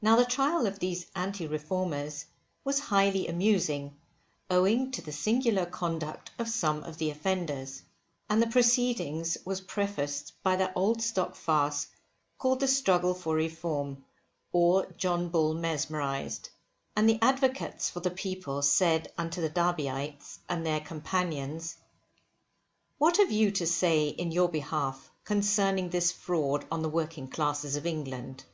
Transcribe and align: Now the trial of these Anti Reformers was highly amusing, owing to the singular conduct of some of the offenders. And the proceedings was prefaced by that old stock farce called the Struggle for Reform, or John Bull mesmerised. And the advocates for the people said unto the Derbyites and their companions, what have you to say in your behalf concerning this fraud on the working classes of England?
Now 0.00 0.14
the 0.14 0.24
trial 0.24 0.68
of 0.68 0.78
these 0.78 1.06
Anti 1.16 1.48
Reformers 1.48 2.26
was 2.62 2.78
highly 2.78 3.26
amusing, 3.26 3.96
owing 4.48 4.92
to 4.92 5.02
the 5.02 5.10
singular 5.10 5.66
conduct 5.66 6.30
of 6.38 6.48
some 6.48 6.84
of 6.84 6.96
the 6.98 7.10
offenders. 7.10 7.82
And 8.30 8.40
the 8.40 8.46
proceedings 8.46 9.36
was 9.44 9.62
prefaced 9.62 10.32
by 10.44 10.54
that 10.54 10.74
old 10.76 11.02
stock 11.02 11.34
farce 11.34 11.88
called 12.38 12.60
the 12.60 12.68
Struggle 12.68 13.14
for 13.14 13.34
Reform, 13.34 14.04
or 14.52 14.86
John 14.92 15.28
Bull 15.28 15.54
mesmerised. 15.54 16.50
And 16.94 17.08
the 17.08 17.18
advocates 17.20 17.90
for 17.90 17.98
the 17.98 18.12
people 18.12 18.62
said 18.62 19.12
unto 19.18 19.40
the 19.40 19.50
Derbyites 19.50 20.38
and 20.48 20.64
their 20.64 20.78
companions, 20.82 21.78
what 22.98 23.16
have 23.16 23.32
you 23.32 23.50
to 23.50 23.66
say 23.66 24.06
in 24.06 24.30
your 24.30 24.48
behalf 24.50 25.10
concerning 25.24 25.90
this 25.90 26.12
fraud 26.12 26.64
on 26.70 26.82
the 26.82 26.88
working 26.88 27.26
classes 27.26 27.74
of 27.74 27.86
England? 27.86 28.44